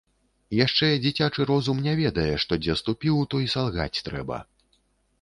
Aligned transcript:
Яшчэ 0.59 0.87
дзіцячы 1.03 1.47
розум 1.51 1.83
не 1.89 1.95
ведае, 2.01 2.27
што 2.47 2.61
дзе 2.65 2.79
ступіў, 2.83 3.23
то 3.35 3.45
і 3.47 3.55
салгаць 3.57 3.95
трэба. 4.13 4.45